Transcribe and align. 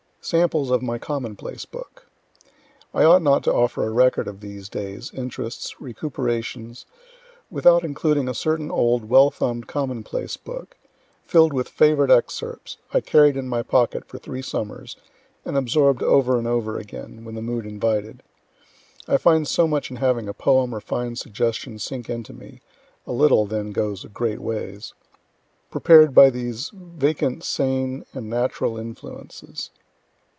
SAMPLES 0.23 0.69
OF 0.69 0.83
MY 0.83 0.99
COMMON 0.99 1.35
PLACE 1.35 1.65
BOOK 1.65 2.05
I 2.93 3.03
ought 3.03 3.23
not 3.23 3.43
to 3.45 3.51
offer 3.53 3.83
a 3.83 3.89
record 3.89 4.27
of 4.27 4.39
these 4.39 4.69
days, 4.69 5.09
interests, 5.15 5.81
recuperations, 5.81 6.85
without 7.49 7.83
including 7.83 8.29
a 8.29 8.35
certain 8.35 8.69
old, 8.69 9.05
well 9.09 9.31
thumb'd 9.31 9.65
common 9.65 10.03
place 10.03 10.37
book, 10.37 10.77
filled 11.25 11.53
with 11.53 11.67
favorite 11.69 12.11
excerpts, 12.11 12.77
I 12.93 13.01
carried 13.01 13.35
in 13.35 13.47
my 13.47 13.63
pocket 13.63 14.05
for 14.05 14.19
three 14.19 14.43
summers, 14.43 14.95
and 15.43 15.57
absorb'd 15.57 16.03
over 16.03 16.37
and 16.37 16.45
over 16.45 16.77
again, 16.77 17.25
when 17.25 17.33
the 17.33 17.41
mood 17.41 17.65
invited. 17.65 18.21
I 19.07 19.17
find 19.17 19.47
so 19.47 19.67
much 19.67 19.89
in 19.89 19.97
having 19.97 20.29
a 20.29 20.35
poem 20.35 20.75
or 20.75 20.81
fine 20.81 21.15
suggestion 21.15 21.79
sink 21.79 22.11
into 22.11 22.31
me 22.31 22.61
(a 23.07 23.11
little 23.11 23.47
then 23.47 23.71
goes 23.71 24.05
a 24.05 24.07
great 24.07 24.39
ways) 24.39 24.93
prepar'd 25.71 26.13
by 26.13 26.29
these 26.29 26.69
vacant 26.75 27.43
sane 27.43 28.05
and 28.13 28.29
natural 28.29 28.77
influences. 28.77 29.71